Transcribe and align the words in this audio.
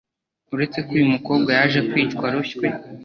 Uretse 0.55 0.77
ko 0.85 0.89
uyu 0.95 1.11
mukobwa 1.13 1.49
yaje 1.57 1.79
kwicwa 1.89 2.23
aroshywe 2.29 2.65